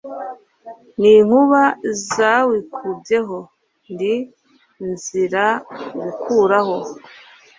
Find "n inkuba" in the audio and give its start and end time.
0.99-1.61